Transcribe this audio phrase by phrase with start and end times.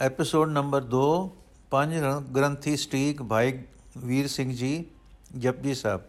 [0.00, 1.28] Episode number 2
[1.70, 3.58] ਪੰਜ ਰ- ਗ੍ਰੰਥੀ ਸਟੀਕ ਭਾਈ
[3.98, 4.84] ਵੀਰ ਸਿੰਘ ਜੀ,
[5.38, 6.00] ਜਪਜੀ ਸਾਹਿਬ।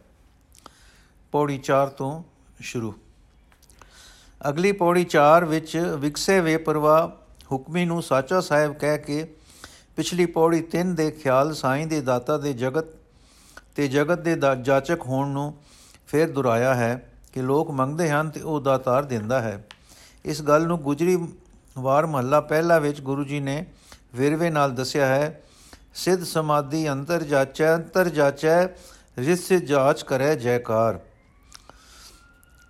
[1.31, 2.23] ਪੌੜੀ 4 ਤੋਂ
[2.59, 2.93] ਸ਼ੁਰੂ।
[4.49, 7.17] ਅਗਲੀ ਪੌੜੀ 4 ਵਿੱਚ ਵਿਕਸੇ ਵੇ ਪਰਵਾ
[7.51, 9.35] ਹੁਕਮੀ ਨੂੰ ਸਾਚਾ ਸਾਹਿਬ ਕਹਿ ਕੇ
[9.95, 12.85] ਪਿਛਲੀ ਪੌੜੀ 3 ਦੇ ਖਿਆਲ ਸਾਈਂ ਦੇ ਦਾਤਾ ਦੇ ਜਗਤ
[13.75, 15.57] ਤੇ ਜਗਤ ਦੇ ਦਾ- ਜਾਚਕ ਹੋਣ ਨੂੰ
[16.07, 19.67] ਫਿਰ ਦੁਹਰਾਇਆ ਹੈ ਕਿ ਲੋਕ ਮੰਗਦੇ ਹਨ ਤੇ ਉਹ ਦਾਤਾਰ ਦਿੰਦਾ ਹੈ।
[20.25, 21.27] ਇਸ ਗੱਲ ਨੂੰ ਗੁਜਰੀ
[21.77, 23.65] ਵਾਰ ਮਹੱਲਾ ਪਹਿਲਾ ਵਿੱਚ ਗੁਰੂ ਜੀ ਨੇ
[24.13, 25.41] ਵਿਰਵੇ ਨਾਲ ਦੱਸਿਆ ਹੈ,
[25.93, 28.67] ਸਿੱਧ ਸਮਾਧੀ ਅੰਤਰ ਜਾਚੈ ਅੰਤਰ ਜਾਚੈ,
[29.19, 30.99] ਰਿਸ ਜਾਚ ਕਰੈ ਜੈਕਾਰ।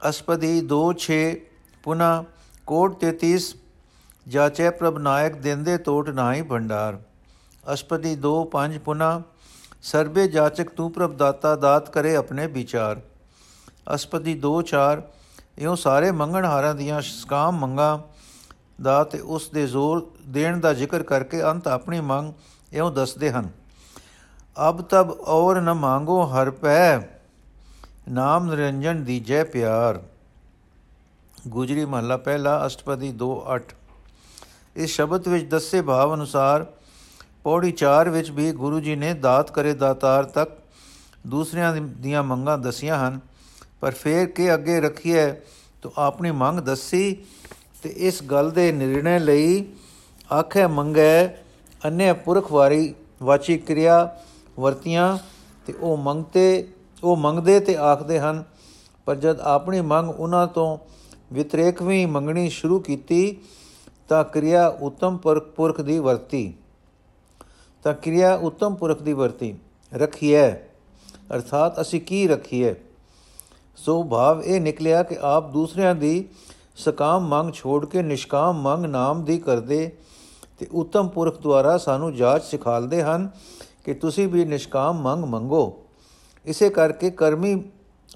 [0.09, 1.41] ਅਸਪਦੀ 26
[1.83, 2.23] ਪੁਨਾ,
[2.67, 3.55] ਕੋਟ 33
[4.27, 6.99] ਜਾਚੈ ਪ੍ਰਭ ਨਾਇਕ ਦਿੰਦੇ ਟੋਟ ਨਾਹੀ ਭੰਡਾਰ।
[7.73, 9.21] ਅਸਪਦੀ 2 5 ਪੁਨਾ,
[9.81, 13.01] ਸਰਬੇ ਜਾਚਕ ਤੂੰ ਪ੍ਰਭ ਦਾਤਾ, ਦਾਤ ਕਰੇ ਆਪਣੇ ਵਿਚਾਰ।
[13.95, 15.01] ਅਸਪਦੀ 2 4
[15.57, 17.91] ਇਉਂ ਸਾਰੇ ਮੰਗਣ ਹਾਰਾਂ ਦੀਆਂ ਸਕਾਮ ਮੰਗਾ
[18.81, 22.33] ਦਾ ਤੇ ਉਸ ਦੇ ਜ਼ੋਰ ਦੇਣ ਦਾ ਜ਼ਿਕਰ ਕਰਕੇ ਅੰਤ ਆਪਣੀ ਮੰਗ
[22.73, 23.49] ਇਉਂ ਦੱਸਦੇ ਹਨ।
[24.69, 26.99] ਅਬ ਤਬ ਔਰ ਨ ਮੰਗੋ ਹਰ ਪੈ,
[28.09, 30.03] ਨਾਮ ਨਿਰੰਜਨ ਦੀਜੈ ਪਿਆਰ।
[31.47, 33.73] ਗੁਜਰੀ ਮਹੱਲਾ ਪਹਿਲਾ, ਅਸ਼ਟਪਦੀ 2 8
[34.75, 36.65] ਇਸ ਸ਼ਬਦ ਵਿੱਚ ਦੱਸੇ ਭਾਵ ਅਨੁਸਾਰ
[37.43, 40.51] ਪੌੜੀ 4 ਵਿੱਚ ਵੀ ਗੁਰੂ ਜੀ ਨੇ ਦਾਤ ਕਰੇ ਦਾਤਾਰ ਤੱਕ
[41.27, 43.19] ਦੂਸਰਿਆਂ ਦੀ- ਦੀਆਂ ਮੰਗਾਂ ਦਸੀਆਂ ਹਨ।
[43.81, 45.31] ਪਰ ਫੇਰ ਕੇ ਅੱਗੇ ਰੱਖੀਏ
[45.81, 47.23] ਤਾਂ ਆਪਣੀ ਮੰਗ ਦੱਸੀ
[47.81, 49.65] ਤੇ ਇਸ ਗੱਲ ਦੇ ਨਿਰਣੇ ਲਈ
[50.33, 51.27] ਆਖੇ ਮੰਗੈ
[51.87, 54.19] ਅਨਿਆ ਪੁਰਖ ਵਾਰੀ ਵਾਚੀ ਕਿਰਿਆ
[54.59, 55.17] ਵਰਤੀਆਂ
[55.67, 56.67] ਤੇ ਉਹ ਮੰਗਤੇ,
[57.03, 58.43] ਉਹ ਮੰਗਦੇ ਤੇ ਆਖਦੇ ਹਨ।
[59.05, 60.77] ਪਰ ਜਦ ਆਪਣੀ ਮੰਗ ਉਹਨਾਂ ਤੋਂ
[61.33, 63.37] ਵਿਤਰੇਕਵੀਂ ਮੰਗਣੀ ਸ਼ੁਰੂ ਕੀਤੀ,
[64.09, 66.53] ਤਾਂ ਕਿਰਿਆ ਉਤਮ ਪੁਰਖ ਪੁਰਖ ਦੀ ਵਰਤੀ।
[67.83, 69.55] ਤਾਂ ਕਿਰਿਆ ਉਤਮ ਪੁਰਖ ਦੀ ਵਰਤੀ।
[69.93, 70.51] ਰੱਖੀਐ,
[71.33, 72.75] ਅਰਥਾਤ ਅਸੀਂ ਕੀ ਰੱਖੀਏ
[73.75, 76.27] ਸੋ ਭਾਵ ਇਹ ਨਿਕਲਿਆ ਕਿ ਆਪ ਦੂਸਰਿਆਂ ਦੀ
[76.81, 79.91] ਸਕਾਮ ਮੰਗ ਛੋੜ ਕੇ ਨਿਸ਼ਕਾਮ ਮੰਗ ਨਾਮ ਦੀ ਕਰਦੇ
[80.59, 83.29] ਤੇ ਉਤਮ ਪੁਰਖ ਦੁਆਰਾ ਸਾਨੂੰ ਜਾਚ ਸਿਖਾਲਦੇ ਹਨ
[83.83, 85.63] ਕਿ ਤੁਸੀਂ ਵੀ ਨਿਸ਼ਕਾਮ ਮੰਗ ਮੰਗੋ।
[86.45, 87.63] ਇਸੇ ਕਰਕੇ ਕਰਮੀ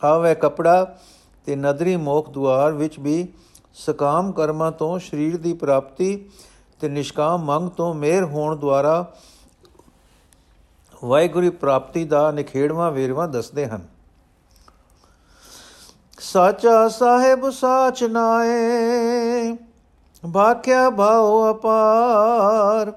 [0.04, 0.98] ਆਵੇ ਕਪੜਾ
[1.46, 3.28] ਤੇ ਨਦਰੀ ਮੋਖ ਦੁਆਰ ਵਿੱਚ ਵੀ
[3.76, 6.16] ਸਕਾਮ ਕਰਮਾਂ ਤੋਂ ਸਰੀਰ ਦੀ ਪ੍ਰਾਪਤੀ
[6.80, 9.06] ਤੇ ਨਿਸ਼ਕਾਮ ਮੰਗ ਤੋਂ ਮੇਰ ਹੋਣ ਦੁਆਰਾ
[11.04, 13.95] ਵਾਹਿਗੁਰੂ ਪ੍ਰਾਪਤੀ ਦਾ ਨਿਖੇੜਵਾਂ ਵੇਰਵਾ ਦੱਸਦੇ ਹਨ।
[16.34, 19.58] ਸਾਚਾ ਸਾਹਿਬ, ਸਾਚ ਨਾਏ।
[20.34, 22.94] ਭਾਖਿਆ ਭਾਉ ਅਪਾਰ।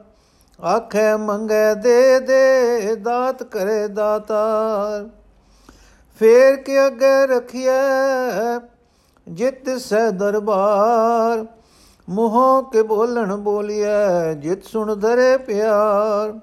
[0.65, 5.09] ਆਖੇ ਮੰਗੇ ਦੇ ਦੇ, ਦਾਤ ਕਰੇ ਦਾਤਾਰ।
[6.19, 8.59] ਫੇਰ ਕੇ ਅੱਗੇ ਰਖਿਐ,
[9.29, 11.47] ਜਿਤ ਸਹਿ ਦਰਬਾਰ।
[12.09, 16.41] ਮੂੰਹੋਂ ਕੇ ਬੋਲਣ ਬੋਲੀਐ, ਜਿਤ ਸੁਣ ਧਰੇ ਪਿਆਰ।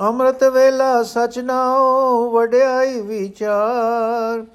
[0.00, 4.46] ਅੰਮ੍ਰਿਤ ਵੇਲਾ ਸਚ ਨਾਉ ਵਡਿਆਈ ਵਿਚਾਰ।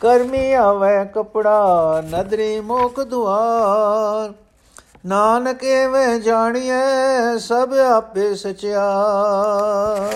[0.00, 4.32] ਕਰਮੀ ਆਵੇ ਕਪੜਾ, ਨਦਰੀ ਮੋਖ ਦੁਆਰ।
[5.06, 10.12] ਨਾਨਕ ਐਵੇਂ ਜਾਣੀਐ, ਸਭ ਆਪੇ ਸਚਿਆਰ।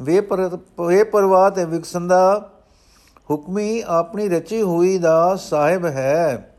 [0.00, 2.50] ਵੇ ਪਰ, ਵੇ ਪਰਵਾਹ ਤੇ ਵਿਕਸੰਦਾ
[3.30, 6.54] ਹੁਕਮੀ ਆਪਣੀ ਰਚੀ ਹੋਈ ਦਾ ਸਾਹਿਬ ਹੈ।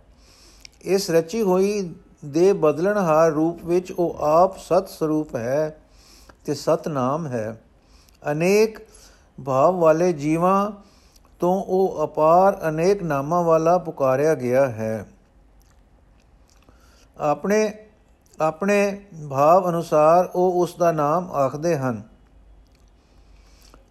[0.82, 5.82] ਇਸ ਰਚੀ ਹੋਈ ਦੇ ਬਦਲਣਹਾਰ ਰੂਪ ਵਿੱਚ ਉਹ ਆਪ ਸਤ ਸਰੂਪ ਹੈ
[6.46, 7.62] ਤੇ ਸਤ ਨਾਮ ਹੈ।
[8.32, 8.80] ਅਨੇਕ
[9.46, 10.87] ਭਾਵ ਵਾਲੇ ਜੀਵਾਂ
[11.40, 15.06] ਤੋਂ ਉਹ ਅਪਾਰ ਅਨੇਕ ਨਾਮਾਂ ਵਾਲਾ ਪੁਕਾਰਿਆ ਗਿਆ ਹੈ।
[17.18, 17.74] ਆਪਣੇ
[18.42, 22.02] ਆਪਣੇ ਭਾਵ ਅਨੁਸਾਰ ਉਹ ਉਸ ਦਾ ਨਾਮ ਆਖਦੇ ਹਨ।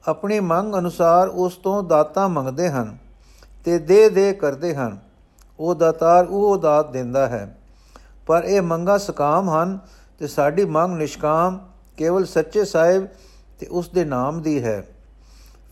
[0.09, 2.97] ਆਪਣੀ ਮੰਗ ਅਨੁਸਾਰ ਉਸ ਤੋਂ ਦਾਤਾ ਮੰਗਦੇ ਹਨ
[3.65, 4.99] ਤੇ ਦੇ ਦੇ ਕਰਦੇ ਹਨ।
[5.61, 7.59] ਉਹ ਦਾਤਾਰ ਉਹ ਦਾਤ ਦਿੰਦਾ ਹੈ।
[8.27, 9.79] ਪਰ ਇਹ ਮੰਗਾ ਸਕਾਮ ਹਨ
[10.19, 11.59] ਤੇ ਸਾਡੀ ਮੰਗ ਨਿਸ਼ਕਾਮ
[11.97, 13.07] ਕੇਵਲ ਸੱਚੇ ਸਾਹਿਬ
[13.59, 14.87] ਤੇ ਉਸ ਦੇ ਨਾਮ ਦੀ ਹੈ।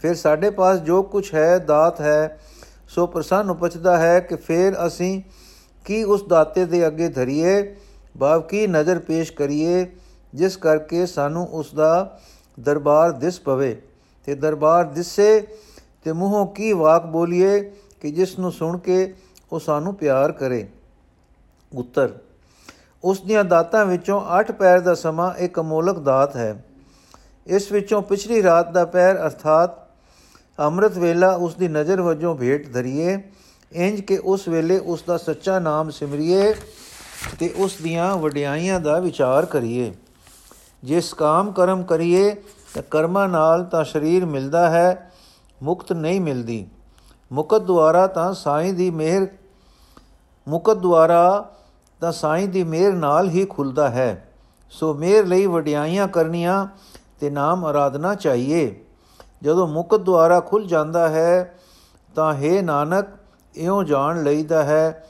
[0.04, 2.41] ਫਿਰ ਸਾਡੇ ਪਾਸ ਜੋ ਕੁਝ ਹੈ, ਦਾਤ ਹੈ,
[2.88, 5.22] ਸੋ ਪ੍ਰਸੰਨ ਉਪਜਦਾ ਹੈ ਕਿ ਫਿਰ ਅਸੀਂ
[5.84, 7.76] ਕੀ ਉਸ ਦਾਤੇ ਦੇ ਅੱਗੇ ਧਰੀਏ?
[8.19, 9.87] ਭਾਵ ਕੀ ਨਜ਼ਰ ਪੇਸ਼ ਕਰੀਏ?
[10.34, 12.20] ਜਿਸ ਕਰਕੇ ਸਾਨੂੰ ਉਸ ਦਾ
[12.60, 13.82] ਦਰਬਾਰ ਦਿਸ ਪਵੇ।
[14.26, 15.47] ਤੇ ਦਰਬਾਰ ਦਿਸੇ
[16.04, 17.60] ਤੇ ਮੂੰਹੋਂ ਕੀ ਵਾਕ ਬੋਲੀਏ
[18.00, 19.15] ਕਿ ਜਿਸ ਨੂੰ ਸੁਣ ਕੇ
[19.53, 20.69] ਉਹ ਸਾਨੂੰ ਪਿਆਰ ਕਰੇ?
[21.75, 22.12] ਉੱਤਰ,
[23.04, 26.65] ਉਸ ਦੀਆਂ ਦਾਤਾਂ ਵਿੱਚੋਂ 8 ਪੈਰ ਦਾ ਸਮਾਂ ਇੱਕ ਅਮੋਲਕ ਦਾਤ ਹੈ।
[27.47, 29.84] ਇਸ ਵਿੱਚੋਂ ਪਿਛਲੀ ਰਾਤ ਦਾ ਪੈਰ ਅਰਥਾਤ
[30.59, 33.18] ਅੰਮ੍ਰਿਤ ਵੇਲਾ ਉਸ ਦੀ ਨਜ਼ਰ ਵਜੋਂ ਭੇਟ ਧਰੀਏ,
[33.72, 36.54] ਇੰਜ ਕਿ ਉਸ ਵੇਲੇ ਉਸ ਦਾ ਸੱਚਾ ਨਾਮ ਸਿਮਰਿਏ
[37.39, 39.92] ਤੇ ਉਸ ਦੀਆਂ ਵਡਿਆਈਆਂ ਦਾ ਵਿਚਾਰ ਕਰੀਏ।
[40.84, 42.34] ਜਿਸ ਕਾਮ ਕਰਮ ਕਰੀਏ
[42.74, 45.10] ਤਾਂ ਕਰਮਾਂ ਨਾਲ ਤਾਂ ਸਰੀਰ ਮਿਲਦਾ ਹੈ,
[45.62, 46.66] ਮੁਕਤ ਨਹੀਂ ਮਿਲਦੀ।
[47.33, 49.27] ਮੁਕਤ ਦੁਆਰਾ ਤਾਂ ਸਾਈਂ ਦੀ ਮਿਹਰ,
[50.48, 51.53] ਮੁਕਤ ਦੁਆਰਾ
[52.01, 54.30] ਤਾਂ ਸਾਈਂ ਦੀ ਮਿਹਰ ਨਾਲ ਹੀ ਖੁੱਲਦਾ ਹੈ।
[54.71, 56.66] ਸੋ ਮਿਹਰ ਲਈ ਵਡਿਆਈਆਂ ਕਰਨੀਆਂ
[57.21, 58.74] ਤੇ ਨਾਮ ਆਰਾਧਨਾ ਚਾਹੀਏ।
[59.44, 61.58] ਜਦੋਂ ਮੁਕਤ ਦੁਆਰਾ ਖੁੱਲ ਜਾਂਦਾ ਹੈ,
[62.14, 63.06] ਤਾਂ ਹੈ ਨਾਨਕ,
[63.54, 65.08] ਇਉਂ ਜਾਣ ਲਈਦਾ ਹੈ।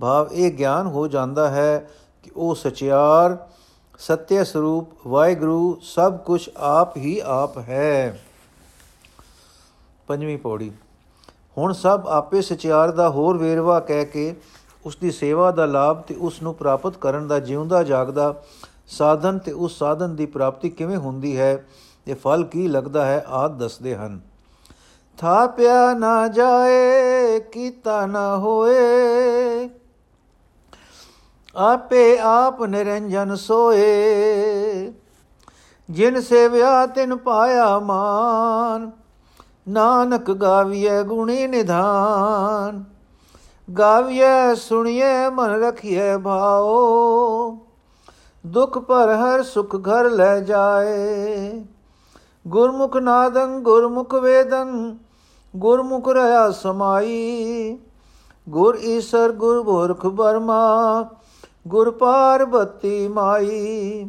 [0.00, 1.90] ਭਾਵ ਇਹ ਗਿਆਨ ਹੋ ਜਾਂਦਾ ਹੈ
[2.22, 3.36] ਕਿ ਉਹ ਸਚਿਆਰ,
[3.98, 8.20] ਸਤਿਆ ਸਰੂਪ, ਵਾਹਿਗੁਰੂ ਸਭ ਕੁਝ ਆਪ ਹੀ ਆਪ ਹੈ।
[10.06, 10.72] ਪੰਜਵੀਂ ਪੌੜੀ।
[11.58, 14.36] ਹੁਣ ਸਭ ਆਪੇ ਸਚਿਆਰ ਦਾ ਹੋਰ ਵੇਰਵਾ ਕਹਿ ਕੇ
[14.86, 18.42] ਉਸ ਦੀ ਸੇਵਾ ਦਾ ਲਾਭ ਤੇ ਉਸ ਨੂੰ ਪ੍ਰਾਪਤ ਕਰਨ ਦਾ ਜਿਉਂਦਾ ਜਾਗਦਾ,
[18.86, 21.66] ਸਾਧਨ ਤੇ ਉਸ ਸਾਧਨ ਦੀ ਪ੍ਰਾਪਤੀ ਕਿਵੇਂ ਹੁੰਦੀ ਹੈ?
[22.06, 24.20] ਤੇ ਫਲ ਕੀ ਲੱਗਦਾ ਹੈ ਆਦ ਦੱਸਦੇ ਹਨ।
[25.18, 28.80] ਥਾਪਿਆ ਨਾ ਜਾਏ, ਕੀਤਾ ਨਾ ਹੋਏ।
[31.56, 34.92] ਆਪੇ ਆਪ ਨਿਰੰਜਨ ਸੋਏ।
[35.90, 38.90] ਜਿਨ ਸੇਵਿਆ ਤਿਨ ਪਾਇਆ ਮਾਨ।
[39.68, 42.84] ਨਾਨਕ ਗਾਵੀਏ ਗੁਣੀ ਨਿਧਾਨ।
[43.78, 47.58] ਗਾਵੀਏ ਸੁਣੀਏ ਮਨ ਰਖੀਏ ਭਾਓ
[48.46, 51.64] ਦੁਖ ਪਰ ਹਰ ਸੁਖ ਘਰ ਲੈ ਜਾਏ।
[52.46, 54.96] ਗੁਰਮੁਖ ਨਾਦੰ, ਗੁਰਮੁਖ ਵੇਦੰ,
[55.56, 57.78] ਗੁਰਮੁਖ ਰਹਾ ਸਮਾਈ।
[58.48, 61.04] ਗੁਰ ਈਸਰ, ਗੁਰ ਬੋਰਖ ਬਰਮਾ
[61.68, 64.08] ਗੁਰ ਪਾਰਬਤੀ ਮਾਈ।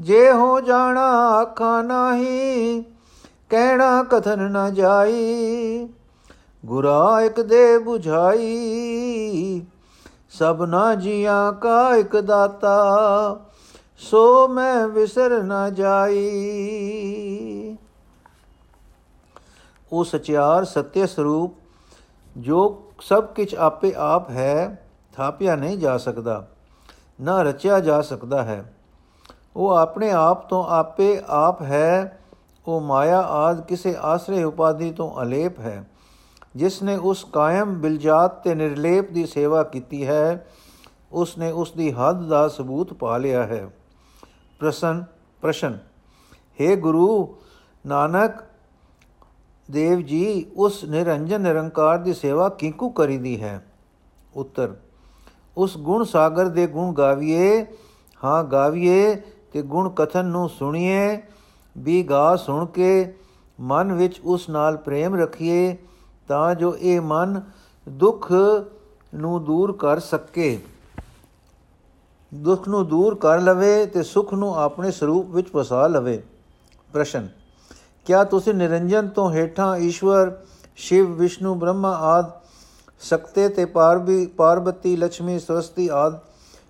[0.00, 2.84] ਜੇ ਹੋ ਜਾਣਾ ਆਖਾਂ ਨਾਹੀ,
[3.50, 5.88] ਕਹਿਣਾ ਕਥਨ ਨ ਜਾਈ।
[6.66, 9.62] ਗੁਰਾ ਇਕ ਦੇ 부ਝਾਈ
[10.30, 12.80] ਸਭਨਾ ਜੀਆਂ ਕਾ ਇਕ ਦਾਤਾ।
[14.02, 17.76] ਸੋ ਮੈਂ ਵਿਸਰ ਨ ਜਾਈ।
[19.92, 21.54] ਉਹ ਸਚਿਆਰ ਸਤਿ ਸਰੂਪ,
[22.38, 26.46] ਜੋ ਸਭ ਕੁਝ ਆਪੇ ਆਪ ਹੈ, ਥਾਪਿਆ ਨਹੀਂ ਜਾ ਸਕਦਾ,
[27.20, 28.74] ਨਾ ਰਚਿਆ ਜਾ ਸਕਦਾ ਹੈ।
[29.56, 32.20] ਉਹ ਆਪਣੇ ਆਪ ਤੋਂ ਆਪੇ ਆਪ ਹੈ,
[32.66, 35.90] ਉਹ ਮਾਇਆ ਆਦ ਕਿਸੇ ਆਸਰੇ ਉਪਾਧੀ ਤੋਂ ਅਲੇਪ ਹੈ।
[36.56, 40.46] ਜਿਸ ਨੇ ਉਸ ਕਾਇਮ ਬਿਲਜਾਤ ਤੇ ਨਿਰਲੇਪ ਦੀ ਸੇਵਾ ਕੀਤੀ ਹੈ,
[41.12, 43.70] ਉਸ ਨੇ ਉਸ ਦੀ ਹੱਦ ਦਾ ਸਬੂਤ ਪਾ ਲਿਆ ਹੈ।
[44.62, 45.04] ਪ੍ਰਸ਼ਨ
[45.40, 45.78] ਪ੍ਰਸ਼ਨ।
[46.60, 47.36] हे ਗੁਰੂ,
[47.86, 48.34] ਨਾਨਕ
[49.70, 53.66] ਦੇਵ ਜੀ, ਉਸ ਨਿਰੰਜਨ ਨਿਰੰਕਾਰ ਦੀ ਸੇਵਾ ਕਿੰਕੂ ਕਰੀਦੀ ਹੈ?
[54.36, 54.74] ਉੱਤਰ,
[55.56, 57.66] ਉਸ ਗੁਣ ਸਾਗਰ ਦੇ ਗੁਣ ਗਾਵੀਏ,
[58.24, 59.14] ਹਾਂ ਗਾਵੀਏ
[59.52, 61.22] ਤੇ ਗੁਣ ਕਥਨ ਨੂੰ ਸੁਣੀਏ,
[61.78, 63.14] ਵੀ ਗਾ ਸੁਣ ਕੇ
[63.60, 65.76] ਮਨ ਵਿੱਚ ਉਸ ਨਾਲ ਪ੍ਰੇਮ ਰੱਖੀਏ,
[66.28, 67.42] ਤਾਂ ਜੋ ਇਹ ਮਨ
[67.88, 68.32] ਦੁੱਖ
[69.14, 70.60] ਨੂੰ ਦੂਰ ਕਰ ਸਕੇ।
[72.32, 76.22] ਦੁੱਖ ਨੂੰ ਦੂਰ ਕਰ ਲਵੇ ਤੇ ਸੁਖ ਨੂੰ ਆਪਣੇ ਸਰੂਪ ਵਿੱਚ ਵਸਾ ਲਵੇ।
[76.92, 77.28] ਪ੍ਰਸ਼ਨ,
[78.06, 80.32] ਕਿਆ ਤੁਸੀਂ ਨਿਰੰਜਨ ਤੋਂ ਹੇਠਾਂ ਈਸ਼ਵਰ,
[80.76, 82.30] ਸ਼ਿਵ, ਵਿਸ਼ਨੂੰ, ਬ੍ਰਹਮਾ ਆਦ,
[83.00, 86.18] ਸਕਤੇ ਤੇ ਪਾਰਬੀ, ਪਾਰਬਤੀ ਲక్ష్ਮੀ ਸਰਸਤੀ ਆਦ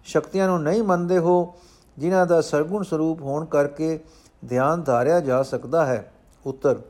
[0.05, 1.55] ਸ਼ਕਤੀਆਂ ਨੂੰ ਨਹੀਂ ਮੰਨਦੇ ਹੋ,
[1.99, 3.99] ਜਿਨ੍ਹਾਂ ਦਾ ਸਰਗੁਣ ਸਰੂਪ ਹੋਣ ਕਰਕੇ
[4.49, 6.12] ਧਿਆਨ ਧਾਰਿਆ ਜਾ ਸਕਦਾ ਹੈ?
[6.47, 6.81] ਉੱਤਰ,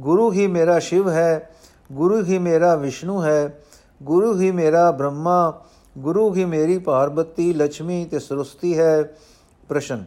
[0.00, 1.50] ਗੁਰੂ ਹੀ ਮੇਰਾ ਸ਼ਿਵ ਹੈ,
[1.92, 3.64] ਗੁਰੂ ਹੀ ਮੇਰਾ ਵਿਸ਼ਨੂੰ ਹੈ,
[4.02, 5.64] ਗੁਰੂ ਹੀ ਮੇਰਾ ਬ੍ਰਹਮਾ
[5.98, 9.02] ਗੁਰੂ ਹੀ ਮੇਰੀ ਪਾਰਬਤੀ ਲక్ష్ਮੀ ਤੇ ਸਰਸਤੀ ਹੈ?
[9.68, 10.04] ਪ੍ਰਸ਼ਨ।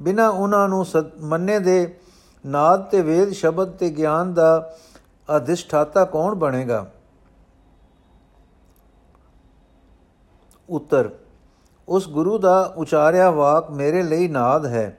[0.00, 0.84] ਬਿਨਾ ਉਹਨਾਂ ਨੂੰ
[1.20, 1.98] ਮੰਨੇ ਦੇ
[2.46, 4.76] ਨਾਦ ਤੇ ਵੇਦ ਸ਼ਬਦ ਤੇ ਗਿਆਨ ਦਾ
[5.36, 6.90] ਅਧਿਸ਼ਠਾਤਾ ਕੌਣ ਬਣੇਗਾ?
[10.68, 11.10] ਉੱਤਰ।
[11.88, 14.98] ਉਸ ਗੁਰੂ ਦਾ ਉਚਾਰਿਆ ਵਾਕ ਮੇਰੇ ਲਈ ਨਾਦ ਹੈ।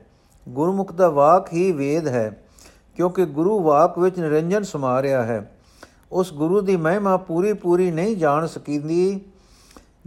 [0.49, 2.43] ਗੁਰਮੁਖ ਦਾ ਵਾਕ ਹੀ ਵੇਦ ਹੈ,
[2.95, 5.51] ਕਿਉਂਕਿ ਗੁਰੂ ਵਾਕ ਵਿੱਚ ਨਿਰੰਜਨ ਸਮਾ ਰਿਹਾ ਹੈ।
[6.11, 9.21] ਉਸ ਗੁਰੂ ਦੀ ਮਹਿਮਾ ਪੂਰੀ ਪੂਰੀ ਨਹੀਂ ਜਾਣ ਸਕੀਂਦੀ।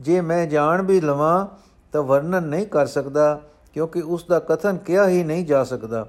[0.00, 1.46] ਜੇ ਮੈਂ ਜਾਣ ਵੀ ਲਵਾਂ
[1.92, 3.40] ਤਾਂ ਵਰਣਨ ਨਹੀਂ ਕਰ ਸਕਦਾ,
[3.74, 6.06] ਕਿਉਂਕਿ ਉਸ ਦਾ ਕਥਨ ਕਿਹਾ ਹੀ ਨਹੀਂ ਜਾ ਸਕਦਾ।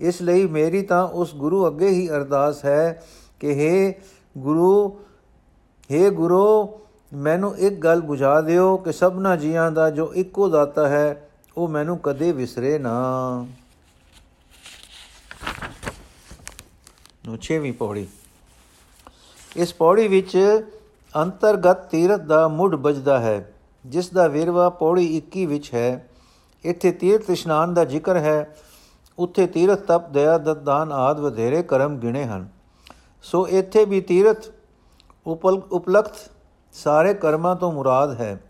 [0.00, 3.02] ਇਸ ਲਈ ਮੇਰੀ ਤਾਂ ਉਸ ਗੁਰੂ ਅੱਗੇ ਹੀ ਅਰਦਾਸ ਹੈ
[3.40, 4.02] ਕਿ हे
[4.38, 5.00] ਗੁਰੂ
[5.90, 6.80] हे ਗੁਰੂ,
[7.12, 11.98] ਮੈਨੂੰ ਇੱਕ ਗੱਲ ਬੁਝਾ ਦਿਓ ਕਿ ਸਭਨਾ ਜੀਆਂ ਦਾ ਜੋ ਇੱਕੋ ਦਾਤਾ ਹੈ, ਉਹ ਮੈਨੂੰ
[11.98, 13.46] ਕਦੇ ਵਿਸਰੇ ਨਾ।
[17.26, 18.06] ਨੂੰ 6ਵੀਂ ਪੌੜੀ।
[19.56, 20.38] ਇਸ ਪੌੜੀ ਵਿੱਚ
[21.16, 23.54] ਅੰਤਰਗਤ ਤੀਰਥ ਦਾ ਮੁੱਢ ਵੱਜਦਾ ਹੈ,
[23.86, 26.08] ਜਿਸ ਦਾ ਵੇਰਵਾ ਪੌੜੀ 21 ਵਿੱਚ ਹੈ।
[26.64, 28.56] ਇੱਥੇ ਤੀਰਥ ਇਸ਼ਨਾਨ ਦਾ ਜ਼ਿਕਰ ਹੈ।
[29.18, 32.48] ਉੱਥੇ ਤੀਰਥ ਤਪ, ਦਇਆ ਦਦਾਨ ਆਦ ਵਧੇਰੇ ਕਰਮ ਗਿਣੇ ਹਨ।
[33.22, 34.46] ਸੋ ਇੱਥੇ ਵੀ ਤੀਰਥ
[35.26, 36.30] ਉਪਲ ਉਪਲਕਤ
[36.72, 38.40] ਸਾਰੇ ਕਰਮਾਂ ਤੋਂ ਮੁਰਾਦ ਹੈ।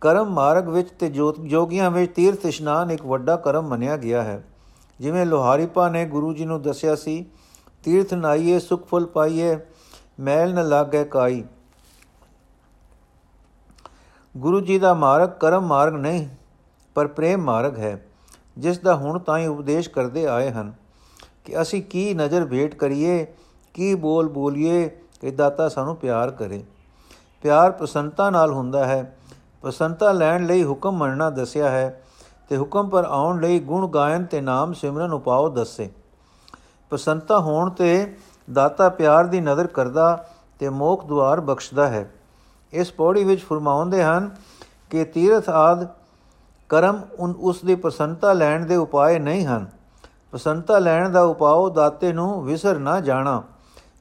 [0.00, 1.08] ਕਰਮ ਮਾਰਗ ਵਿੱਚ ਤੇ
[1.44, 4.44] ਜੋਗੀਆਂ ਵਿੱਚ ਤੀਰਥ ਇਸ਼ਨਾਨ ਇੱਕ ਵੱਡਾ ਕਰਮ ਮੰਨਿਆ ਗਿਆ ਹੈ।
[5.00, 7.26] ਜਿਵੇਂ ਲੋਹਾਰੀਪਾ ਨੇ ਗੁਰੂ ਜੀ ਨੂੰ ਦੱਸਿਆ ਸੀ,
[7.84, 9.56] ਤੀਰਥ ਨਾਈਏ ਸੁਖ ਫਲ ਪਾਈਏ
[10.18, 11.44] ਮੈਲ ਨ ਲਾਗੇ ਕਾਈ।
[14.34, 16.28] ਗੁਰੂ ਜੀ ਦਾ ਮਾਰਗ ਕਰਮ ਮਾਰਗ ਨਹੀਂ,
[16.96, 18.06] ਪਰ ਪ੍ਰੇਮ ਮਾਰਗ ਹੈ,
[18.58, 20.72] ਜਿਸ ਦਾ ਹੁਣ ਤਾਈਂ ਉਪਦੇਸ਼ ਕਰਦੇ ਆਏ ਹਨ
[21.44, 23.26] ਕਿ ਅਸੀਂ ਕੀ ਨਜ਼ਰ ਭੇਟ ਕਰੀਏ,
[23.74, 24.88] ਕੀ ਬੋਲ ਬੋਲੀਏ
[25.20, 26.62] ਕਿ ਦਾਤਾ ਸਾਨੂੰ ਪਿਆਰ ਕਰੇ।
[27.42, 29.16] ਪਿਆਰ ਪ੍ਰਸੰਤਾ ਨਾਲ ਹੁੰਦਾ ਹੈ
[29.62, 32.02] ਪ੍ਰਸੰਤਾ ਲੈਣ ਲਈ ਹੁਕਮ ਮੰਨਣਾ ਦੱਸਿਆ ਹੈ
[32.48, 35.90] ਤੇ ਹੁਕਮ ਪਰ ਆਉਣ ਲਈ ਗੁਣ ਗਾਇਨ ਤੇ ਨਾਮ ਸਿਮਰਨ ਉਪਾਉ ਦੱਸੇ।
[36.90, 38.16] ਪ੍ਰਸੰਤਾ ਹੋਣ ਤੇ
[38.48, 40.26] ਦਾਤਾ ਪਿਆਰ ਦੀ ਨਜ਼ਰ ਕਰਦਾ
[40.58, 42.10] ਤੇ ਮੋਖ ਦੁਆਰ ਬਖਸ਼ਦਾ ਹੈ।
[42.72, 44.30] ਇਸ ਪੌੜੀ ਵਿੱਚ ਫਰਮਾਉਂਦੇ ਹਨ
[44.90, 45.86] ਕਿ ਤੀਰਥ ਆਦ
[46.68, 49.66] ਕਰਮ ਉਸ ਦੀ ਪ੍ਰਸੰਤਾ ਲੈਣ ਦੇ ਉਪਾਏ ਨਹੀਂ ਹਨ।
[50.32, 53.42] ਪ੍ਰਸੰਤਾ ਲੈਣ ਦਾ ਉਪਾਅ ਦਾਤੇ ਨੂੰ ਵਿਸਰ ਨਾ ਜਾਣਾ,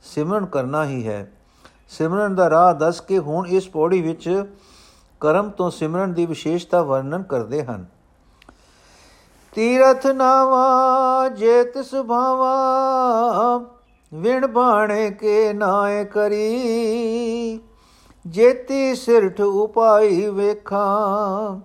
[0.03, 1.31] ਸਿਮਰਨ ਕਰਨਾ ਹੀ ਹੈ।
[1.89, 4.45] ਸਿਮਰਨ ਦਾ ਰਾਹ ਦੱਸ ਕੇ ਹੁਣ ਇਸ ਪੌੜੀ ਵਿੱਚ
[5.19, 7.85] ਕਰਮ ਤੋਂ ਸਿਮਰਨ ਦੀ ਵਿਸ਼ੇਸ਼ਤਾ ਵਰਣਨ ਕਰਦੇ ਹਨ।
[9.53, 12.55] ਤੀਰਥ ਨਾਵਾ ਜੇ ਤਿਸ ਭਾਵਾ
[14.13, 17.59] ਵਿਣ ਬਾਣੇ ਕੇ ਨਾਏ ਕਰੀ।
[18.27, 21.59] ਜੇਤੀ ਸਿਰਠ ਉਪਾਈ ਵੇਖਾਂ।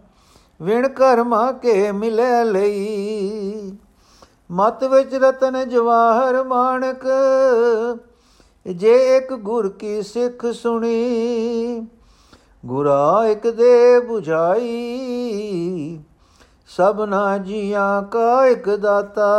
[0.62, 3.73] ਵਿਣ ਕਰਮਾ ਕੇ ਮਿਲੇ ਲਈ।
[4.50, 7.06] ਮਤ ਵਿੱਚ ਰਤਨ ਜਵਾਹਰ ਮਾਣਕ।
[8.66, 11.87] ਜੇ ਇੱਕ ਗੁਰ ਕੀ ਸਿੱਖ ਸੁਣੀ।
[12.66, 14.70] ਗੁਰਾ ਇੱਕ ਦੇ 부ਝਾਈ
[16.66, 19.30] ਸਭਨਾ ਜੀਆਂ ਕਾ ਇੱਕ ਦਾਤਾ।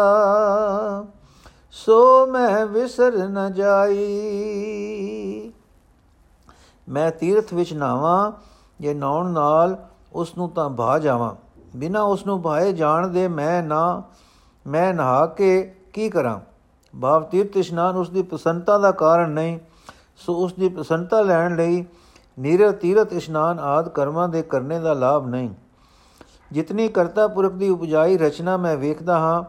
[1.73, 5.51] ਸੋ ਮੈਂ ਵਿਸਰ ਨ ਜਾਈ।
[6.89, 8.31] ਮੈਂ ਤੀਰਥ ਵਿੱਚ ਨਾਵਾਂ,
[8.79, 11.35] ਜੇ ਨਾਉਣ ਨਾਲ ਉਸ ਨੂੰ ਤਾਂ ਭਾ ਜਾਵਾਂ।
[11.75, 14.03] ਬਿਨਾ ਉਸ ਨੂੰ ਭਾਏ ਜਾਣ ਦੇ ਮੈਂ ਨਾ,
[14.67, 16.39] ਮੈਂ ਨਹਾ ਕੇ ਕੀ ਕਰਾਂ?
[17.01, 19.59] ਭਾਵ ਤੀਰਥ ਇਸ਼ਨਾਨ ਉਸ ਦੀ ਪ੍ਰਸੰਨਤਾ ਦਾ ਕਾਰਨ ਨਹੀਂ।
[20.17, 21.85] ਸੋ ਉਸ ਦੀ ਪ੍ਰਸੰਨਤਾ ਲੈਣ ਲਈ
[22.39, 25.49] ਨੀਰ ਤੀਰਥ ਇਸ਼ਨਾਨ ਆਦ ਕਰਮਾਂ ਦੇ ਕਰਨੇ ਦਾ ਲਾਭ ਨਹੀਂ।
[26.51, 29.43] ਜਿਤਨੀ ਕਰਤਾ ਪੁਰਖ ਦੀ ਉਪਜਾਈ ਰਚਨਾ ਮੈਂ ਵੇਖਦਾ ਹਾਂ,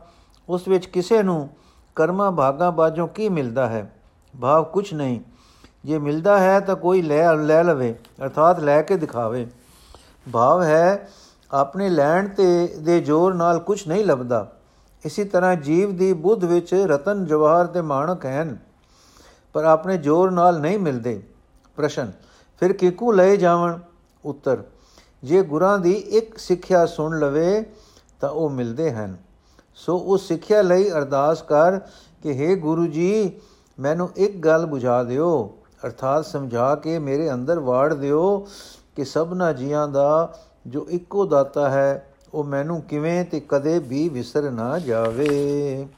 [0.49, 1.49] ਉਸ ਵਿੱਚ ਕਿਸੇ ਨੂੰ
[1.97, 3.93] ਕਰਮਾਂ ਭਾਗਾਂ ਬਾਝੋਂ ਕੀ ਮਿਲਦਾ ਹੈ?
[4.35, 5.21] ਭਾਵ ਕੁਝ ਨਹੀਂ।
[5.85, 9.47] ਜੇ ਮਿਲਦਾ ਹੈ ਤਾਂ ਕੋਈ ਲੈ ਲੈ ਲਵੇ, ਅਰਥਾਤ ਲੈ ਕੇ ਦਿਖਾਵੇ।
[10.33, 11.09] ਭਾਵ ਹੈ,
[11.51, 14.53] ਆਪਣੇ ਲੈਣ ਤੇ, ਦੇ ਜ਼ੋਰ ਨਾਲ ਕੁਝ ਨਹੀਂ ਲੱਭਦਾ।
[15.05, 18.57] ਇਸੇ ਤਰ੍ਹਾਂ ਜੀਵ ਦੀ ਬੁੱਧ ਵਿੱਚ ਰਤਨ, ਜਵਾਹਰ ਤੇ ਮਾਣਕ ਹਨ,
[19.53, 21.23] ਪਰ ਆਪਣੇ ਜ਼ੋਰ ਨਾਲ ਨਹੀਂ ਮਿਲਦੇ।
[21.77, 22.13] ਪ੍ਰਸ਼ਨ,
[22.61, 23.79] ਫਿਰ ਕਿਕੂ ਲਏ ਜਾਵਣ?
[24.25, 24.63] ਉੱਤਰ,
[25.25, 27.65] ਜੇ ਗੁਰਾਂ ਦੀ ਇੱਕ ਸਿੱਖਿਆ ਸੁਣ ਲਵੇ
[28.21, 29.17] ਤਾਂ ਉਹ ਮਿਲਦੇ ਹਨ।
[29.75, 31.79] ਸੋ ਉਸ ਸਿੱਖਿਆ ਲਈ ਅਰਦਾਸ ਕਰ
[32.23, 33.41] ਕਿ हे ਗੁਰੂ ਜੀ,
[33.79, 38.39] ਮੈਨੂੰ ਇੱਕ ਗੱਲ ਬੁਝਾ ਦਿਓ। ਅਰਥਾਤ ਸਮਝਾ ਕੇ ਮੇਰੇ ਅੰਦਰ ਵਾੜ ਦਿਓ
[38.97, 44.51] ਕਿ ਸਭਨਾ ਜੀਆਂ ਦਾ ਜੋ ਇੱਕੋ ਦਾਤਾ ਹੈ, ਉਹ ਮੈਨੂੰ ਕਿਵੇਂ ਤੇ ਕਦੇ ਵੀ ਵਿਸਰ
[44.51, 45.89] ਨਾ ਜਾਵੇ।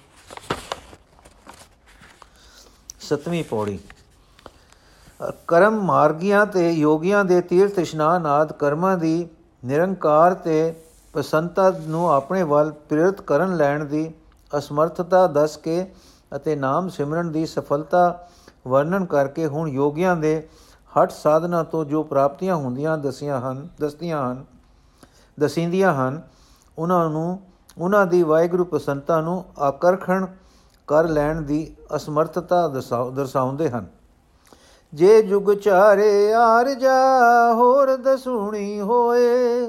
[3.00, 3.78] ਸਤਵੀਂ ਪੌੜੀ।
[5.48, 9.28] ਕਰਮ ਮਾਰਗੀਆਂ ਤੇ ਯੋਗੀਆਂ ਦੇ ਤੀਰਥ ਇਸ਼ਨਾਨ ਆਦ ਕਰਮਾਂ ਦੀ
[9.64, 10.74] ਨਿਰੰਕਾਰ ਤੇ
[11.14, 14.12] ਪਸੰਤਾ ਨੂੰ ਆਪਣੇ ਵੱਲ ਪ੍ਰੇਰਿਤ ਕਰਨ ਲੈਣ ਦੀ
[14.58, 15.86] ਅਸਮਰਥਤਾ ਦੱਸ ਕੇ
[16.36, 18.28] ਅਤੇ ਨਾਮ ਸਿਮਰਨ ਦੀ ਸਫਲਤਾ
[18.68, 20.48] ਵਰਣਨ ਕਰਕੇ ਹੁਣ ਯੋਗੀਆਂ ਦੇ
[20.92, 24.44] ਹਟ ਸਾਧਨਾ ਤੋਂ ਜੋ ਪ੍ਰਾਪਤੀਆਂ ਹੁੰਦੀਆਂ ਦਸੀਆਂ ਹਨ ਦਸਤੀਆਂ ਹਨ,
[25.40, 26.22] ਦਸਿੰਦੀਆਂ ਹਨ,
[26.78, 27.40] ਉਹਨਾਂ ਨੂੰ,
[27.78, 30.26] ਉਹਨਾਂ ਦੀ ਵਾਹਿਗੁਰੂ ਪਸੰਤਾ ਨੂੰ ਆਕਰਖਣ
[30.88, 32.68] ਕਰ ਲੈਣ ਦੀ ਅਸਮਰਥਤਾ
[33.14, 33.86] ਦਰਸਾਉਂਦੇ ਹਨ।
[34.92, 36.98] ਜੇ ਜੁਗ ਚਾਰੇ ਆਰ ਜਾ,
[37.54, 39.68] ਹੋਰ ਦਸੂਣੀ ਹੋਏ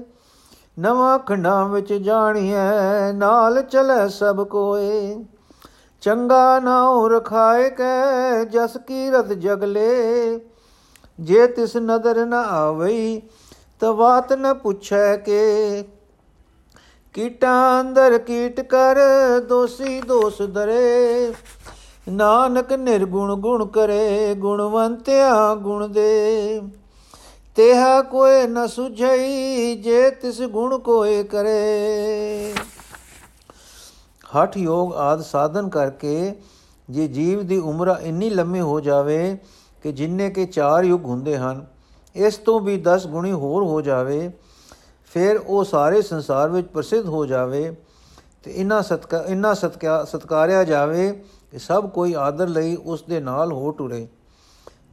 [0.79, 5.25] ਨਵਾਂ ਖੰਡਾਂ ਵਿੱਚ ਜਾਣੀਐ, ਨਾਲ ਚਲੇ ਸਭ ਕੋਏ।
[6.01, 10.39] ਚੰਗਾ ਨਾਉ ਰਖਾਏ ਕੈ, ਜਸ ਕੀਰਤ ਜਗਲੇ
[11.19, 13.21] ਜੇ ਤਿਸ ਨਦਰ ਨ ਆਵਈ,
[13.79, 15.83] ਤਵਾਤ ਨ ਪੁੱਛੈ ਕੇ।
[17.13, 18.95] ਕੀਟਾਂ ਅੰਦਰ ਕੀਟ ਕਰ,
[19.49, 21.33] ਦੋਸੀ ਦੋਸ ਦਰੇ।
[22.09, 26.61] ਨਾਨਕ ਨਿਰਗੁਣ ਗੁਣ ਕਰੇ, ਗੁਣਵੰਤਿਆ ਗੁਣ ਦੇ।
[27.55, 32.53] ਤੇਹਾ ਕੋਏ ਨ ਸੁਝਈ, ਜੇ ਤਿਸ ਗੁਣ ਕੋਏ ਕਰੇ।
[34.33, 36.33] ਹਠ ਯੋਗ ਆਦ ਸਾਧਨ ਕਰਕੇ
[36.89, 39.37] ਜੇ ਜੀਵ ਦੀ ਉਮਰ ਇੰਨੀ ਲੰਮੀ ਹੋ ਜਾਵੇ
[39.83, 41.65] ਕਿ ਜਿੰਨੇ ਕੇ ਚਾਰ ਯੁਗ ਹੁੰਦੇ ਹਨ,
[42.15, 44.29] ਇਸ ਤੋਂ ਵੀ 10 ਗੁਣੀ ਹੋਰ ਹੋ ਜਾਵੇ,
[45.11, 47.71] ਫਿਰ ਉਹ ਸਾਰੇ ਸੰਸਾਰ ਵਿੱਚ ਪ੍ਰਸਿੱਧ ਹੋ ਜਾਵੇ
[48.43, 51.11] ਤੇ ਇਨਾ ਸਤਕਾ ਇਨਾ ਸਤਕਾ, ਸਤਕਾਰਿਆ ਜਾਵੇ
[51.51, 54.07] ਕਿ ਸਭ ਕੋਈ ਆਦਰ ਲਈ ਉਸ ਦੇ ਨਾਲ ਹੋ ਟੁਰੇ।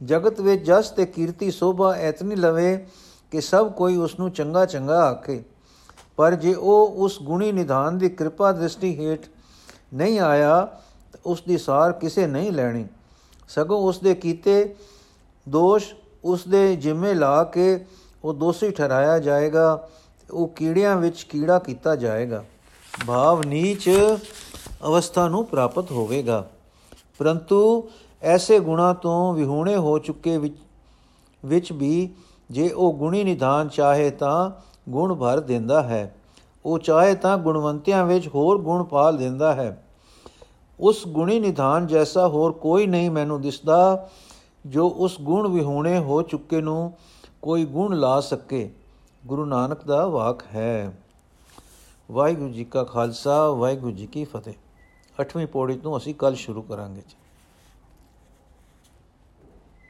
[0.05, 2.87] ਜਗਤ ਵਿੱਚ ਜਸ ਤੇ ਕੀਰਤੀ ਸੋਭਾ ਐਤਨੀ ਲਵੇ
[3.31, 5.43] ਕਿ ਸਭ ਕੋਈ ਉਸ ਨੂੰ ਚੰਗਾ ਚੰਗਾ ਆਖੇ।
[6.15, 9.19] ਪਰ ਜੇ ਉਹ ਉਸ ਗੁਣੀ ਨਿਧਾਨ ਦੀ ਕਿਰਪਾ ਦ੍ਰਿਸ਼ਟੀ ਹੇਠ
[9.93, 10.65] ਨਹੀਂ ਆਇਆ,
[11.11, 12.85] ਤਾਂ ਉਸ ਦੀ ਸਾਰ ਕਿਸੇ ਨਹੀਂ ਲੈਣੀ।
[13.47, 14.75] ਸਗੋਂ ਉਸ ਦੇ ਕੀਤੇ
[15.49, 15.93] ਦੋਸ਼
[16.23, 17.85] ਉਸ ਦੇ ਜਿੰਮੇ ਲਾ ਕੇ
[18.23, 19.89] ਉਹ ਦੋਸ਼ੀ ਠਹਿਰਾਇਆ ਜਾਏਗਾ
[20.31, 22.45] ਉਹ ਕੀੜਿਆਂ ਵਿੱਚ ਕੀੜਾ ਕੀਤਾ ਜਾਏਗਾ।
[23.07, 23.89] ਭਾਵ ਨੀਚ
[24.85, 26.49] ਅਵਸਥਾ ਨੂੰ ਪ੍ਰਾਪਤ ਹੋਵੇਗਾ।
[27.17, 27.89] ਪਰੰਤੂ
[28.23, 30.57] ਐਸੇ ਗੁਣਾ ਤੋਂ ਵਿਹੂਣੇ ਹੋ ਚੁੱਕੇ ਵਿੱਚ
[31.45, 32.13] ਵਿੱਚ ਵੀ
[32.51, 34.51] ਜੇ ਉਹ ਗੁਣੀ ਨਿਧਾਨ ਚਾਹੇ ਤਾਂ
[34.89, 36.15] ਗੁਣ ਭਰ ਦਿੰਦਾ ਹੈ।
[36.65, 39.83] ਉਹ ਚਾਹੇ ਤਾਂ ਗੁਣਵੰਤਿਆਂ ਵਿੱਚ ਹੋਰ ਗੁਣ ਪਾਲ ਦਿੰਦਾ ਹੈ।
[40.79, 44.09] ਉਸ ਗੁਣੀ ਨਿਧਾਨ ਜੈਸਾ ਹੋਰ ਕੋਈ ਨਹੀਂ ਮੈਨੂੰ ਦਿਸਦਾ
[44.65, 46.93] ਜੋ ਉਸ ਗੁਣ ਵਿਹੂਣੇ ਹੋ ਚੁੱਕੇ ਨੂੰ
[47.41, 48.71] ਕੋਈ ਗੁਣ ਲਾ ਸਕੇ।
[49.25, 50.97] ਗੁਰੂ ਨਾਨਕ ਦਾ ਵਾਕ ਹੈ।
[52.11, 54.53] ਵਾਹਿਗੁਰੂ ਜੀ ਕਾ ਖਾਲਸਾ, ਵਾਹਿਗੁਰੂ ਜੀ ਕੀ ਫਤਿਹ।
[55.21, 57.01] 8ਵੀਂ ਪੌੜੀ ਤੋਂ ਅਸੀਂ ਕੱਲ ਸ਼ੁਰੂ ਕਰਾਂਗੇ